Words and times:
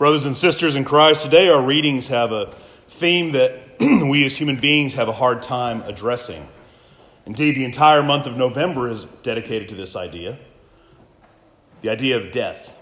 Brothers 0.00 0.24
and 0.24 0.34
sisters 0.34 0.76
in 0.76 0.84
Christ, 0.84 1.24
today 1.24 1.50
our 1.50 1.60
readings 1.60 2.08
have 2.08 2.32
a 2.32 2.46
theme 2.88 3.32
that 3.32 3.52
we 3.80 4.24
as 4.24 4.34
human 4.34 4.56
beings 4.56 4.94
have 4.94 5.08
a 5.08 5.12
hard 5.12 5.42
time 5.42 5.82
addressing. 5.82 6.48
Indeed, 7.26 7.54
the 7.54 7.66
entire 7.66 8.02
month 8.02 8.24
of 8.24 8.34
November 8.34 8.88
is 8.88 9.04
dedicated 9.22 9.68
to 9.68 9.74
this 9.74 9.96
idea 9.96 10.38
the 11.82 11.90
idea 11.90 12.16
of 12.16 12.32
death. 12.32 12.78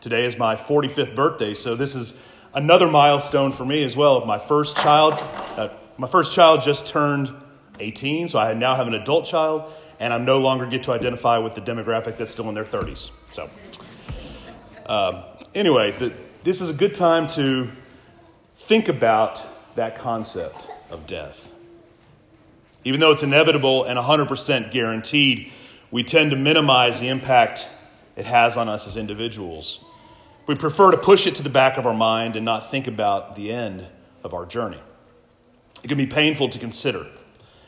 Today 0.00 0.24
is 0.24 0.38
my 0.38 0.54
45th 0.54 1.16
birthday, 1.16 1.52
so 1.52 1.74
this 1.74 1.96
is 1.96 2.16
another 2.54 2.86
milestone 2.86 3.50
for 3.50 3.64
me 3.64 3.82
as 3.82 3.96
well. 3.96 4.24
My 4.24 4.38
first 4.38 4.76
child, 4.76 5.14
uh, 5.56 5.70
my 5.98 6.06
first 6.06 6.32
child 6.32 6.62
just 6.62 6.86
turned 6.86 7.34
18, 7.80 8.28
so 8.28 8.38
I 8.38 8.54
now 8.54 8.76
have 8.76 8.86
an 8.86 8.94
adult 8.94 9.26
child, 9.26 9.72
and 9.98 10.14
I 10.14 10.18
no 10.18 10.38
longer 10.38 10.66
get 10.66 10.84
to 10.84 10.92
identify 10.92 11.38
with 11.38 11.56
the 11.56 11.60
demographic 11.60 12.16
that's 12.16 12.30
still 12.30 12.48
in 12.48 12.54
their 12.54 12.64
30s. 12.64 13.10
So, 13.32 13.50
um, 14.86 15.24
anyway, 15.52 15.90
the, 15.90 16.12
this 16.46 16.60
is 16.60 16.70
a 16.70 16.74
good 16.74 16.94
time 16.94 17.26
to 17.26 17.68
think 18.54 18.88
about 18.88 19.44
that 19.74 19.98
concept 19.98 20.68
of 20.92 21.04
death. 21.08 21.50
Even 22.84 23.00
though 23.00 23.10
it's 23.10 23.24
inevitable 23.24 23.82
and 23.82 23.98
100% 23.98 24.70
guaranteed, 24.70 25.50
we 25.90 26.04
tend 26.04 26.30
to 26.30 26.36
minimize 26.36 27.00
the 27.00 27.08
impact 27.08 27.66
it 28.14 28.26
has 28.26 28.56
on 28.56 28.68
us 28.68 28.86
as 28.86 28.96
individuals. 28.96 29.84
We 30.46 30.54
prefer 30.54 30.92
to 30.92 30.96
push 30.96 31.26
it 31.26 31.34
to 31.34 31.42
the 31.42 31.50
back 31.50 31.78
of 31.78 31.84
our 31.84 31.92
mind 31.92 32.36
and 32.36 32.44
not 32.44 32.70
think 32.70 32.86
about 32.86 33.34
the 33.34 33.50
end 33.50 33.84
of 34.22 34.32
our 34.32 34.46
journey. 34.46 34.78
It 35.82 35.88
can 35.88 35.98
be 35.98 36.06
painful 36.06 36.50
to 36.50 36.60
consider 36.60 37.06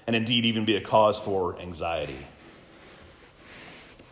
and 0.07 0.15
indeed 0.15 0.45
even 0.45 0.65
be 0.65 0.77
a 0.77 0.81
cause 0.81 1.19
for 1.19 1.59
anxiety. 1.59 2.29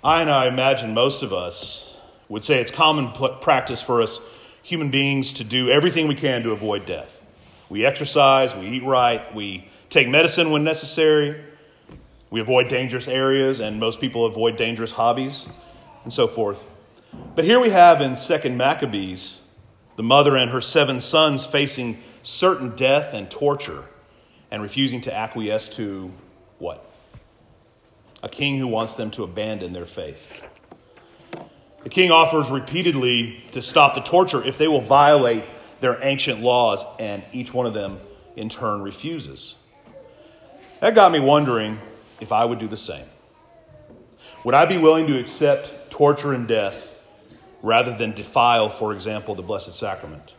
I 0.02 0.22
and 0.22 0.28
I 0.28 0.48
imagine 0.48 0.92
most 0.92 1.22
of 1.22 1.32
us 1.32 2.00
would 2.28 2.42
say 2.42 2.60
it's 2.60 2.72
common 2.72 3.12
practice 3.40 3.80
for 3.80 4.02
us 4.02 4.44
human 4.66 4.90
beings 4.90 5.32
to 5.34 5.44
do 5.44 5.70
everything 5.70 6.08
we 6.08 6.14
can 6.16 6.42
to 6.42 6.50
avoid 6.50 6.84
death. 6.84 7.24
We 7.68 7.86
exercise, 7.86 8.56
we 8.56 8.66
eat 8.66 8.82
right, 8.82 9.32
we 9.32 9.68
take 9.90 10.08
medicine 10.08 10.50
when 10.50 10.64
necessary, 10.64 11.40
we 12.30 12.40
avoid 12.40 12.66
dangerous 12.66 13.06
areas, 13.06 13.60
and 13.60 13.78
most 13.78 14.00
people 14.00 14.26
avoid 14.26 14.56
dangerous 14.56 14.90
hobbies, 14.90 15.48
and 16.02 16.12
so 16.12 16.26
forth. 16.26 16.68
But 17.36 17.44
here 17.44 17.60
we 17.60 17.70
have 17.70 18.00
in 18.00 18.14
2nd 18.14 18.56
Maccabees 18.56 19.40
the 19.94 20.02
mother 20.02 20.36
and 20.36 20.50
her 20.50 20.60
seven 20.60 21.00
sons 21.00 21.46
facing 21.46 21.98
certain 22.24 22.74
death 22.74 23.14
and 23.14 23.30
torture 23.30 23.84
and 24.50 24.62
refusing 24.62 25.00
to 25.02 25.14
acquiesce 25.14 25.68
to 25.76 26.12
what? 26.58 26.84
A 28.20 28.28
king 28.28 28.58
who 28.58 28.66
wants 28.66 28.96
them 28.96 29.12
to 29.12 29.22
abandon 29.22 29.72
their 29.72 29.86
faith. 29.86 30.44
The 31.86 31.90
king 31.90 32.10
offers 32.10 32.50
repeatedly 32.50 33.44
to 33.52 33.62
stop 33.62 33.94
the 33.94 34.00
torture 34.00 34.44
if 34.44 34.58
they 34.58 34.66
will 34.66 34.80
violate 34.80 35.44
their 35.78 36.02
ancient 36.02 36.40
laws, 36.40 36.84
and 36.98 37.22
each 37.32 37.54
one 37.54 37.64
of 37.64 37.74
them 37.74 38.00
in 38.34 38.48
turn 38.48 38.82
refuses. 38.82 39.54
That 40.80 40.96
got 40.96 41.12
me 41.12 41.20
wondering 41.20 41.78
if 42.20 42.32
I 42.32 42.44
would 42.44 42.58
do 42.58 42.66
the 42.66 42.76
same. 42.76 43.04
Would 44.42 44.52
I 44.52 44.64
be 44.64 44.78
willing 44.78 45.06
to 45.06 45.16
accept 45.16 45.88
torture 45.88 46.32
and 46.32 46.48
death 46.48 46.92
rather 47.62 47.96
than 47.96 48.10
defile, 48.10 48.68
for 48.68 48.92
example, 48.92 49.36
the 49.36 49.42
Blessed 49.42 49.72
Sacrament? 49.72 50.34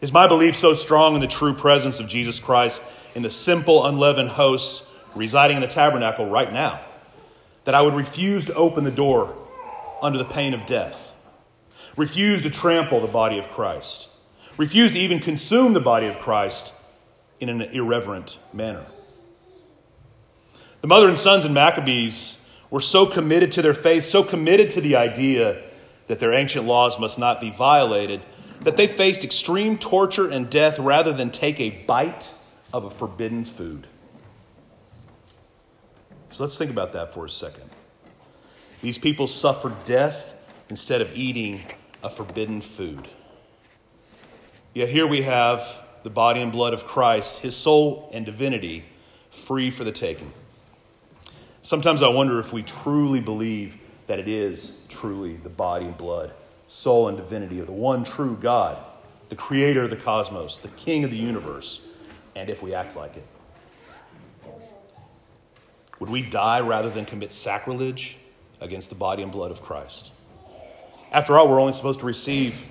Is 0.00 0.12
my 0.12 0.26
belief 0.26 0.56
so 0.56 0.74
strong 0.74 1.14
in 1.14 1.20
the 1.20 1.28
true 1.28 1.54
presence 1.54 2.00
of 2.00 2.08
Jesus 2.08 2.40
Christ 2.40 3.08
in 3.14 3.22
the 3.22 3.30
simple, 3.30 3.86
unleavened 3.86 4.30
hosts 4.30 4.98
residing 5.14 5.58
in 5.58 5.60
the 5.60 5.68
tabernacle 5.68 6.28
right 6.28 6.52
now 6.52 6.80
that 7.68 7.74
I 7.74 7.82
would 7.82 7.92
refuse 7.92 8.46
to 8.46 8.54
open 8.54 8.84
the 8.84 8.90
door 8.90 9.36
under 10.00 10.16
the 10.16 10.24
pain 10.24 10.54
of 10.54 10.64
death, 10.64 11.14
refuse 11.98 12.40
to 12.44 12.48
trample 12.48 12.98
the 12.98 13.06
body 13.06 13.38
of 13.38 13.50
Christ, 13.50 14.08
refuse 14.56 14.92
to 14.92 14.98
even 14.98 15.20
consume 15.20 15.74
the 15.74 15.80
body 15.80 16.06
of 16.06 16.18
Christ 16.18 16.72
in 17.40 17.50
an 17.50 17.60
irreverent 17.60 18.38
manner? 18.54 18.86
The 20.80 20.86
mother 20.86 21.10
and 21.10 21.18
sons 21.18 21.44
in 21.44 21.52
Maccabees 21.52 22.58
were 22.70 22.80
so 22.80 23.04
committed 23.04 23.52
to 23.52 23.60
their 23.60 23.74
faith, 23.74 24.06
so 24.06 24.22
committed 24.22 24.70
to 24.70 24.80
the 24.80 24.96
idea 24.96 25.62
that 26.06 26.20
their 26.20 26.32
ancient 26.32 26.64
laws 26.64 26.98
must 26.98 27.18
not 27.18 27.38
be 27.38 27.50
violated 27.50 28.22
that 28.60 28.78
they 28.78 28.86
faced 28.86 29.24
extreme 29.24 29.76
torture 29.76 30.30
and 30.30 30.48
death 30.48 30.78
rather 30.78 31.12
than 31.12 31.28
take 31.28 31.60
a 31.60 31.84
bite 31.84 32.32
of 32.72 32.84
a 32.84 32.90
forbidden 32.90 33.44
food. 33.44 33.86
So 36.30 36.44
let's 36.44 36.58
think 36.58 36.70
about 36.70 36.92
that 36.92 37.12
for 37.12 37.24
a 37.24 37.30
second. 37.30 37.68
These 38.82 38.98
people 38.98 39.26
suffered 39.26 39.74
death 39.84 40.34
instead 40.68 41.00
of 41.00 41.14
eating 41.16 41.60
a 42.02 42.10
forbidden 42.10 42.60
food. 42.60 43.08
Yet 44.74 44.88
here 44.88 45.06
we 45.06 45.22
have 45.22 45.84
the 46.04 46.10
body 46.10 46.40
and 46.42 46.52
blood 46.52 46.74
of 46.74 46.84
Christ, 46.84 47.40
his 47.40 47.56
soul 47.56 48.10
and 48.12 48.24
divinity, 48.24 48.84
free 49.30 49.70
for 49.70 49.84
the 49.84 49.92
taking. 49.92 50.32
Sometimes 51.62 52.02
I 52.02 52.08
wonder 52.08 52.38
if 52.38 52.52
we 52.52 52.62
truly 52.62 53.20
believe 53.20 53.76
that 54.06 54.18
it 54.18 54.28
is 54.28 54.84
truly 54.88 55.36
the 55.36 55.48
body 55.48 55.86
and 55.86 55.96
blood 55.96 56.32
soul, 56.68 57.08
and 57.08 57.16
divinity 57.16 57.58
of 57.58 57.66
the 57.66 57.72
one 57.72 58.04
true 58.04 58.36
God, 58.36 58.78
the 59.30 59.36
creator 59.36 59.82
of 59.82 59.90
the 59.90 59.96
cosmos, 59.96 60.58
the 60.58 60.68
king 60.68 61.02
of 61.02 61.10
the 61.10 61.16
universe, 61.16 61.80
and 62.36 62.48
if 62.48 62.62
we 62.62 62.74
act 62.74 62.94
like 62.94 63.16
it? 63.16 63.24
Would 66.00 66.10
we 66.10 66.22
die 66.22 66.60
rather 66.60 66.90
than 66.90 67.04
commit 67.04 67.32
sacrilege 67.32 68.18
against 68.60 68.88
the 68.88 68.94
body 68.94 69.22
and 69.22 69.32
blood 69.32 69.50
of 69.50 69.62
Christ? 69.62 70.12
After 71.10 71.38
all, 71.38 71.48
we're 71.48 71.60
only 71.60 71.72
supposed 71.72 72.00
to 72.00 72.06
receive 72.06 72.66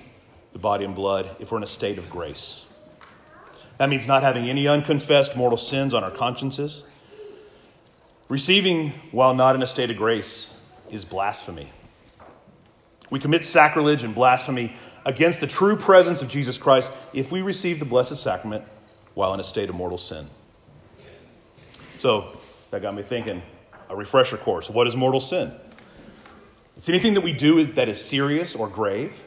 the 0.52 0.58
body 0.58 0.84
and 0.84 0.94
blood 0.94 1.28
if 1.38 1.50
we're 1.50 1.58
in 1.58 1.64
a 1.64 1.66
state 1.66 1.98
of 1.98 2.08
grace. 2.08 2.72
That 3.78 3.88
means 3.88 4.08
not 4.08 4.22
having 4.22 4.48
any 4.48 4.66
unconfessed 4.66 5.36
mortal 5.36 5.58
sins 5.58 5.94
on 5.94 6.02
our 6.02 6.10
consciences. 6.10 6.84
Receiving 8.28 8.90
while 9.10 9.34
not 9.34 9.54
in 9.54 9.62
a 9.62 9.66
state 9.66 9.90
of 9.90 9.96
grace 9.96 10.56
is 10.90 11.04
blasphemy. 11.04 11.70
We 13.10 13.18
commit 13.18 13.44
sacrilege 13.44 14.04
and 14.04 14.14
blasphemy 14.14 14.74
against 15.04 15.40
the 15.40 15.46
true 15.46 15.76
presence 15.76 16.22
of 16.22 16.28
Jesus 16.28 16.58
Christ 16.58 16.92
if 17.14 17.32
we 17.32 17.40
receive 17.40 17.78
the 17.78 17.84
Blessed 17.84 18.16
Sacrament 18.16 18.64
while 19.14 19.32
in 19.32 19.40
a 19.40 19.44
state 19.44 19.68
of 19.68 19.74
mortal 19.74 19.96
sin. 19.98 20.26
So 21.94 22.38
that 22.70 22.82
got 22.82 22.94
me 22.94 23.02
thinking 23.02 23.42
a 23.88 23.96
refresher 23.96 24.36
course. 24.36 24.68
What 24.68 24.86
is 24.86 24.96
mortal 24.96 25.20
sin? 25.20 25.52
It's 26.76 26.88
anything 26.88 27.14
that 27.14 27.22
we 27.22 27.32
do 27.32 27.64
that 27.64 27.88
is 27.88 28.02
serious 28.02 28.54
or 28.54 28.68
grave, 28.68 29.24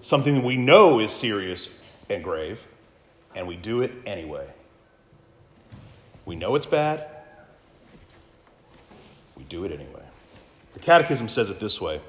something 0.00 0.34
that 0.36 0.44
we 0.44 0.56
know 0.56 0.98
is 0.98 1.12
serious 1.12 1.70
and 2.10 2.24
grave, 2.24 2.66
and 3.34 3.46
we 3.46 3.56
do 3.56 3.82
it 3.82 3.92
anyway. 4.04 4.48
We 6.24 6.34
know 6.34 6.56
it's 6.56 6.66
bad, 6.66 7.06
we 9.36 9.44
do 9.44 9.64
it 9.64 9.70
anyway. 9.70 10.02
The 10.72 10.80
Catechism 10.80 11.28
says 11.28 11.50
it 11.50 11.60
this 11.60 11.80
way 11.80 12.00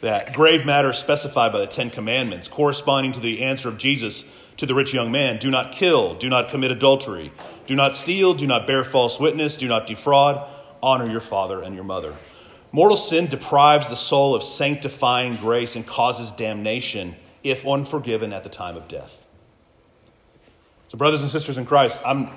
that 0.00 0.32
grave 0.32 0.64
matters 0.64 0.98
specified 0.98 1.52
by 1.52 1.58
the 1.60 1.66
Ten 1.66 1.90
Commandments, 1.90 2.48
corresponding 2.48 3.12
to 3.12 3.20
the 3.20 3.42
answer 3.42 3.68
of 3.68 3.78
Jesus 3.78 4.52
to 4.56 4.66
the 4.66 4.74
rich 4.74 4.92
young 4.92 5.10
man 5.10 5.38
do 5.38 5.50
not 5.50 5.72
kill, 5.72 6.14
do 6.14 6.28
not 6.28 6.50
commit 6.50 6.70
adultery, 6.70 7.32
do 7.66 7.74
not 7.74 7.94
steal, 7.94 8.34
do 8.34 8.46
not 8.46 8.66
bear 8.66 8.84
false 8.84 9.18
witness, 9.18 9.56
do 9.56 9.68
not 9.68 9.86
defraud, 9.86 10.46
honor 10.82 11.10
your 11.10 11.20
father 11.20 11.62
and 11.62 11.74
your 11.74 11.84
mother. 11.84 12.14
Mortal 12.72 12.96
sin 12.96 13.26
deprives 13.26 13.88
the 13.88 13.96
soul 13.96 14.34
of 14.34 14.42
sanctifying 14.42 15.34
grace 15.36 15.76
and 15.76 15.86
causes 15.86 16.30
damnation 16.32 17.16
if 17.42 17.66
unforgiven 17.66 18.32
at 18.32 18.44
the 18.44 18.50
time 18.50 18.76
of 18.76 18.86
death. 18.86 19.26
So, 20.88 20.98
brothers 20.98 21.22
and 21.22 21.30
sisters 21.30 21.58
in 21.58 21.66
Christ, 21.66 21.98
I'm 22.04 22.30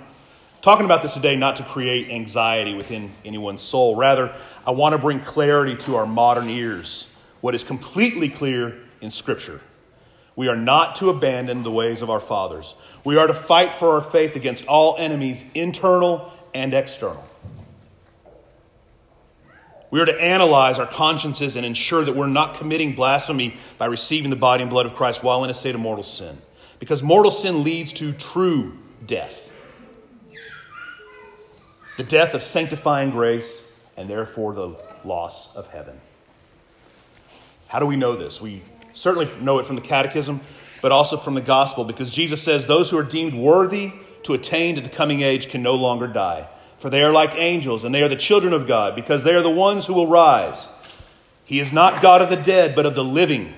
talking 0.61 0.85
about 0.85 1.01
this 1.01 1.13
today 1.13 1.35
not 1.35 1.57
to 1.57 1.63
create 1.63 2.09
anxiety 2.09 2.73
within 2.73 3.11
anyone's 3.25 3.61
soul. 3.61 3.95
Rather, 3.95 4.35
I 4.65 4.71
want 4.71 4.93
to 4.93 4.97
bring 4.97 5.19
clarity 5.19 5.75
to 5.77 5.95
our 5.97 6.05
modern 6.05 6.49
ears 6.49 7.12
what 7.43 7.53
is 7.53 7.65
completely 7.65 8.29
clear 8.29 8.73
in 9.01 9.09
Scripture. 9.09 9.59
We 10.37 10.47
are 10.47 10.55
not 10.55 10.95
to 10.95 11.09
abandon 11.09 11.63
the 11.63 11.71
ways 11.71 12.01
of 12.01 12.09
our 12.09 12.21
fathers. 12.21 12.73
We 13.03 13.17
are 13.17 13.27
to 13.27 13.33
fight 13.33 13.73
for 13.73 13.95
our 13.95 14.01
faith 14.01 14.37
against 14.37 14.65
all 14.65 14.95
enemies, 14.97 15.51
internal 15.53 16.31
and 16.53 16.73
external. 16.73 17.21
We 19.91 19.99
are 19.99 20.05
to 20.05 20.21
analyze 20.21 20.79
our 20.79 20.87
consciences 20.87 21.57
and 21.57 21.65
ensure 21.65 22.05
that 22.05 22.15
we're 22.15 22.27
not 22.27 22.55
committing 22.55 22.95
blasphemy 22.95 23.57
by 23.77 23.87
receiving 23.87 24.29
the 24.29 24.37
body 24.37 24.61
and 24.61 24.69
blood 24.69 24.85
of 24.85 24.93
Christ 24.93 25.21
while 25.21 25.43
in 25.43 25.49
a 25.49 25.53
state 25.53 25.75
of 25.75 25.81
mortal 25.81 26.05
sin. 26.05 26.37
Because 26.79 27.03
mortal 27.03 27.29
sin 27.29 27.65
leads 27.65 27.91
to 27.93 28.13
true 28.13 28.77
death 29.05 29.51
the 31.97 32.03
death 32.05 32.33
of 32.35 32.41
sanctifying 32.41 33.11
grace 33.11 33.77
and 33.97 34.09
therefore 34.09 34.53
the 34.53 34.77
loss 35.03 35.57
of 35.57 35.69
heaven. 35.69 35.99
How 37.73 37.79
do 37.79 37.87
we 37.87 37.95
know 37.95 38.15
this? 38.15 38.39
We 38.39 38.61
certainly 38.93 39.27
know 39.41 39.57
it 39.57 39.65
from 39.65 39.77
the 39.77 39.81
Catechism, 39.81 40.41
but 40.83 40.91
also 40.91 41.17
from 41.17 41.33
the 41.33 41.41
Gospel, 41.41 41.83
because 41.83 42.11
Jesus 42.11 42.39
says 42.39 42.67
those 42.67 42.91
who 42.91 42.99
are 42.99 43.03
deemed 43.03 43.33
worthy 43.33 43.93
to 44.21 44.35
attain 44.35 44.75
to 44.75 44.81
the 44.81 44.89
coming 44.89 45.21
age 45.21 45.49
can 45.49 45.63
no 45.63 45.73
longer 45.73 46.05
die. 46.05 46.47
For 46.77 46.91
they 46.91 47.01
are 47.01 47.11
like 47.11 47.33
angels, 47.33 47.83
and 47.83 47.95
they 47.95 48.03
are 48.03 48.07
the 48.07 48.15
children 48.15 48.53
of 48.53 48.67
God, 48.67 48.93
because 48.93 49.23
they 49.23 49.33
are 49.33 49.41
the 49.41 49.49
ones 49.49 49.87
who 49.87 49.95
will 49.95 50.05
rise. 50.05 50.69
He 51.45 51.59
is 51.59 51.73
not 51.73 51.99
God 51.99 52.21
of 52.21 52.29
the 52.29 52.35
dead, 52.35 52.75
but 52.75 52.85
of 52.85 52.93
the 52.93 53.03
living. 53.03 53.55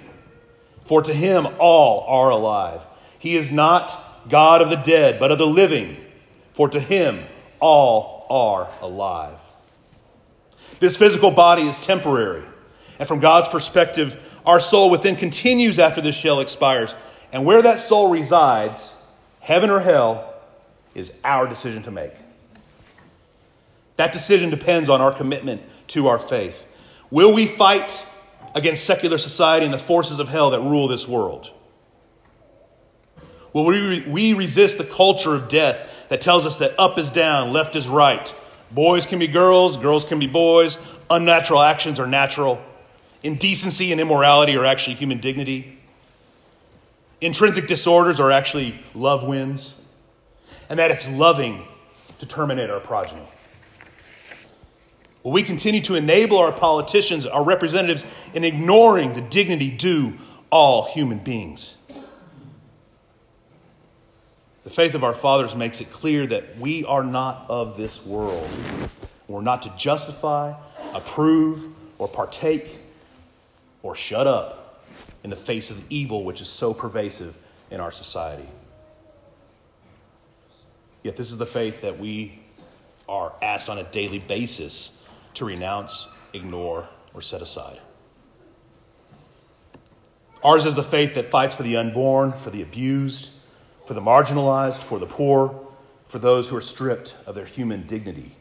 For 0.85 1.01
to 1.01 1.13
him 1.13 1.45
all 1.59 2.05
are 2.07 2.29
alive. 2.29 2.87
He 3.19 3.35
is 3.35 3.51
not 3.51 4.01
God 4.29 4.61
of 4.61 4.69
the 4.69 4.77
dead, 4.77 5.19
but 5.19 5.29
of 5.29 5.39
the 5.39 5.45
living. 5.45 5.97
For 6.53 6.69
to 6.69 6.79
him 6.79 7.19
all 7.59 8.25
are 8.29 8.69
alive. 8.79 9.41
This 10.79 10.95
physical 10.95 11.31
body 11.31 11.63
is 11.63 11.85
temporary. 11.85 12.45
And 12.99 13.07
from 13.07 13.19
God's 13.19 13.47
perspective, 13.47 14.39
our 14.45 14.59
soul 14.59 14.89
within 14.89 15.15
continues 15.15 15.79
after 15.79 16.01
this 16.01 16.15
shell 16.15 16.39
expires. 16.39 16.95
And 17.33 17.45
where 17.45 17.61
that 17.61 17.79
soul 17.79 18.09
resides, 18.09 18.95
heaven 19.39 19.69
or 19.69 19.79
hell, 19.79 20.33
is 20.93 21.17
our 21.23 21.47
decision 21.47 21.83
to 21.83 21.91
make. 21.91 22.13
That 23.97 24.11
decision 24.11 24.49
depends 24.49 24.89
on 24.89 25.01
our 25.01 25.11
commitment 25.11 25.61
to 25.87 26.07
our 26.07 26.19
faith. 26.19 26.67
Will 27.11 27.33
we 27.33 27.45
fight 27.45 28.05
against 28.53 28.85
secular 28.85 29.17
society 29.17 29.65
and 29.65 29.73
the 29.73 29.79
forces 29.79 30.19
of 30.19 30.29
hell 30.29 30.51
that 30.51 30.61
rule 30.61 30.87
this 30.87 31.07
world? 31.07 31.51
Will 33.53 33.65
we, 33.65 34.01
we 34.01 34.33
resist 34.33 34.77
the 34.77 34.83
culture 34.83 35.33
of 35.33 35.47
death 35.47 36.07
that 36.09 36.19
tells 36.19 36.45
us 36.45 36.57
that 36.59 36.77
up 36.77 36.97
is 36.97 37.11
down, 37.11 37.53
left 37.53 37.75
is 37.75 37.87
right? 37.87 38.33
Boys 38.71 39.05
can 39.05 39.19
be 39.19 39.27
girls, 39.27 39.77
girls 39.77 40.03
can 40.03 40.19
be 40.19 40.27
boys, 40.27 40.77
unnatural 41.09 41.61
actions 41.61 41.99
are 41.99 42.07
natural, 42.07 42.61
indecency 43.25 43.91
and 43.91 43.99
immorality 43.99 44.55
are 44.55 44.65
actually 44.65 44.95
human 44.95 45.17
dignity, 45.17 45.79
intrinsic 47.21 47.65
disorders 47.65 48.19
are 48.19 48.31
actually 48.31 48.75
love 48.93 49.23
wins, 49.23 49.81
and 50.69 50.77
that 50.77 50.91
it's 50.91 51.09
loving 51.09 51.65
to 52.19 52.27
terminate 52.27 52.69
our 52.69 52.79
progeny. 52.79 53.27
Will 55.23 55.31
we 55.31 55.41
continue 55.41 55.81
to 55.81 55.95
enable 55.95 56.37
our 56.37 56.51
politicians, 56.51 57.25
our 57.25 57.43
representatives, 57.43 58.05
in 58.35 58.43
ignoring 58.43 59.13
the 59.13 59.21
dignity 59.21 59.71
due 59.71 60.13
all 60.51 60.85
human 60.85 61.17
beings? 61.17 61.77
The 64.63 64.69
faith 64.69 64.93
of 64.93 65.03
our 65.03 65.15
fathers 65.15 65.55
makes 65.55 65.81
it 65.81 65.91
clear 65.91 66.27
that 66.27 66.59
we 66.59 66.85
are 66.85 67.03
not 67.03 67.45
of 67.49 67.75
this 67.75 68.05
world. 68.05 68.47
We're 69.27 69.41
not 69.41 69.63
to 69.63 69.75
justify, 69.77 70.53
approve, 70.93 71.67
or 71.97 72.07
partake, 72.07 72.81
or 73.85 73.93
shut 73.93 74.25
up 74.25 74.83
in 75.23 75.29
the 75.29 75.35
face 75.35 75.69
of 75.69 75.77
the 75.77 75.95
evil 75.95 76.23
which 76.23 76.41
is 76.41 76.49
so 76.49 76.73
pervasive 76.73 77.37
in 77.69 77.79
our 77.79 77.91
society. 77.91 78.47
Yet, 81.03 81.15
this 81.15 81.31
is 81.31 81.37
the 81.37 81.45
faith 81.45 81.81
that 81.81 81.99
we 81.99 82.39
are 83.07 83.31
asked 83.43 83.69
on 83.69 83.77
a 83.77 83.83
daily 83.83 84.17
basis 84.17 85.07
to 85.35 85.45
renounce, 85.45 86.11
ignore, 86.33 86.89
or 87.13 87.21
set 87.21 87.43
aside. 87.43 87.79
Ours 90.43 90.65
is 90.65 90.73
the 90.73 90.81
faith 90.81 91.13
that 91.13 91.25
fights 91.25 91.55
for 91.55 91.61
the 91.61 91.77
unborn, 91.77 92.33
for 92.33 92.49
the 92.49 92.63
abused, 92.63 93.33
for 93.85 93.93
the 93.93 94.01
marginalized, 94.01 94.81
for 94.81 94.97
the 94.97 95.05
poor, 95.05 95.63
for 96.07 96.17
those 96.17 96.49
who 96.49 96.55
are 96.55 96.61
stripped 96.61 97.15
of 97.27 97.35
their 97.35 97.45
human 97.45 97.85
dignity. 97.85 98.35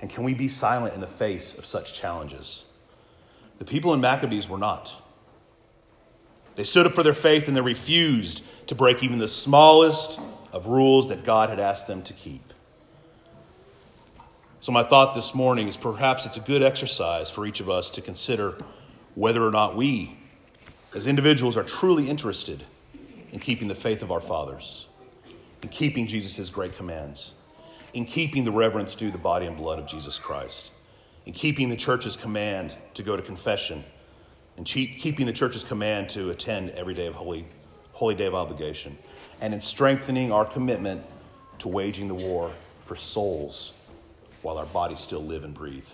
And 0.00 0.08
can 0.08 0.22
we 0.22 0.34
be 0.34 0.46
silent 0.46 0.94
in 0.94 1.00
the 1.00 1.08
face 1.08 1.58
of 1.58 1.66
such 1.66 1.94
challenges? 1.94 2.64
The 3.58 3.64
people 3.64 3.92
in 3.94 4.00
Maccabees 4.00 4.48
were 4.48 4.58
not. 4.58 4.94
They 6.54 6.64
stood 6.64 6.86
up 6.86 6.92
for 6.92 7.02
their 7.02 7.14
faith 7.14 7.48
and 7.48 7.56
they 7.56 7.60
refused 7.60 8.42
to 8.68 8.74
break 8.74 9.02
even 9.02 9.18
the 9.18 9.28
smallest 9.28 10.20
of 10.52 10.66
rules 10.66 11.08
that 11.08 11.24
God 11.24 11.50
had 11.50 11.60
asked 11.60 11.86
them 11.86 12.02
to 12.02 12.12
keep. 12.12 12.42
So, 14.60 14.72
my 14.72 14.82
thought 14.82 15.14
this 15.14 15.34
morning 15.34 15.68
is 15.68 15.76
perhaps 15.76 16.26
it's 16.26 16.36
a 16.36 16.40
good 16.40 16.62
exercise 16.62 17.30
for 17.30 17.46
each 17.46 17.60
of 17.60 17.70
us 17.70 17.90
to 17.90 18.02
consider 18.02 18.56
whether 19.14 19.46
or 19.46 19.52
not 19.52 19.76
we, 19.76 20.18
as 20.94 21.06
individuals, 21.06 21.56
are 21.56 21.62
truly 21.62 22.10
interested 22.10 22.64
in 23.32 23.38
keeping 23.38 23.68
the 23.68 23.74
faith 23.74 24.02
of 24.02 24.10
our 24.10 24.20
fathers, 24.20 24.88
in 25.62 25.68
keeping 25.68 26.06
Jesus' 26.06 26.50
great 26.50 26.76
commands, 26.76 27.34
in 27.94 28.04
keeping 28.04 28.44
the 28.44 28.50
reverence 28.50 28.94
due 28.94 29.10
the 29.10 29.18
body 29.18 29.46
and 29.46 29.56
blood 29.56 29.78
of 29.78 29.86
Jesus 29.86 30.18
Christ, 30.18 30.72
in 31.28 31.34
keeping 31.34 31.68
the 31.68 31.76
church's 31.76 32.16
command 32.16 32.74
to 32.94 33.02
go 33.02 33.14
to 33.14 33.20
confession, 33.20 33.84
and 34.56 34.64
keeping 34.64 35.26
the 35.26 35.32
church's 35.32 35.62
command 35.62 36.08
to 36.08 36.30
attend 36.30 36.70
every 36.70 36.94
day 36.94 37.06
of 37.06 37.14
holy, 37.14 37.44
holy 37.92 38.14
day 38.14 38.24
of 38.24 38.34
obligation, 38.34 38.96
and 39.42 39.52
in 39.52 39.60
strengthening 39.60 40.32
our 40.32 40.46
commitment 40.46 41.04
to 41.58 41.68
waging 41.68 42.08
the 42.08 42.14
war 42.14 42.50
for 42.80 42.96
souls 42.96 43.74
while 44.40 44.56
our 44.56 44.64
bodies 44.64 45.00
still 45.00 45.22
live 45.22 45.44
and 45.44 45.52
breathe. 45.52 45.86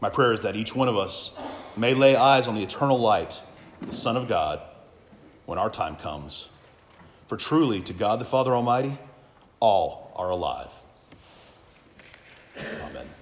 My 0.00 0.10
prayer 0.10 0.32
is 0.32 0.42
that 0.42 0.54
each 0.54 0.76
one 0.76 0.86
of 0.86 0.96
us 0.96 1.40
may 1.76 1.92
lay 1.94 2.14
eyes 2.14 2.46
on 2.46 2.54
the 2.54 2.62
eternal 2.62 3.00
light, 3.00 3.42
the 3.82 3.92
Son 3.92 4.16
of 4.16 4.28
God, 4.28 4.60
when 5.44 5.58
our 5.58 5.68
time 5.70 5.96
comes. 5.96 6.50
For 7.26 7.36
truly, 7.36 7.82
to 7.82 7.92
God 7.92 8.20
the 8.20 8.24
Father 8.24 8.54
Almighty, 8.54 8.96
all 9.58 10.12
are 10.14 10.30
alive. 10.30 10.70
Amen. 12.68 13.19